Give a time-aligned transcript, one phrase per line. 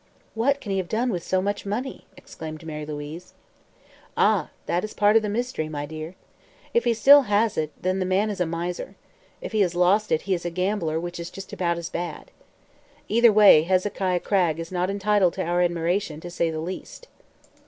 [0.33, 3.35] "What can he have done with so much money?" exclaimed Mary Louise.
[4.17, 6.15] "Ah, that is part of the mystery, my dear.
[6.73, 8.95] If he still has it, then the man is a miser.
[9.41, 12.31] If he has lost it, he is a gambler, which is just about as bad.
[13.09, 17.07] Either way, Hezekiah Cragg is not entitled to our admiration, to say the least.